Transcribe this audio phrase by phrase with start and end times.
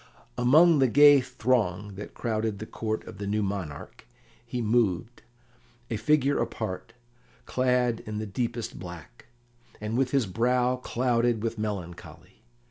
[0.35, 4.07] Among the gay throng that crowded the Court of the new monarch
[4.43, 5.21] he moved,
[5.91, 6.93] a figure apart,
[7.45, 9.27] clad in the deepest black,
[9.79, 12.41] and with his brow clouded with melancholy.